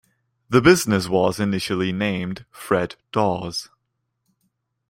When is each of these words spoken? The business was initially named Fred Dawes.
The 0.49 0.63
business 0.63 1.07
was 1.07 1.39
initially 1.39 1.91
named 1.91 2.45
Fred 2.49 2.95
Dawes. 3.11 3.69